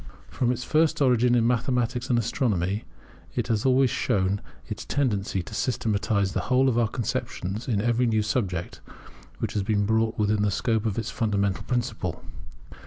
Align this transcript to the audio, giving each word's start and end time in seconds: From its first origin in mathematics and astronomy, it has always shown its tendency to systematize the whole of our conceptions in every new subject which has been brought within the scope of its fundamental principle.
From 0.31 0.51
its 0.51 0.63
first 0.63 0.99
origin 0.99 1.35
in 1.35 1.45
mathematics 1.45 2.09
and 2.09 2.17
astronomy, 2.17 2.85
it 3.35 3.49
has 3.49 3.67
always 3.67 3.91
shown 3.91 4.41
its 4.65 4.83
tendency 4.83 5.43
to 5.43 5.53
systematize 5.53 6.31
the 6.33 6.39
whole 6.49 6.67
of 6.67 6.75
our 6.79 6.87
conceptions 6.87 7.67
in 7.67 7.79
every 7.79 8.07
new 8.07 8.23
subject 8.23 8.81
which 9.37 9.53
has 9.53 9.61
been 9.61 9.85
brought 9.85 10.17
within 10.17 10.41
the 10.41 10.49
scope 10.49 10.87
of 10.87 10.97
its 10.97 11.11
fundamental 11.11 11.61
principle. 11.65 12.23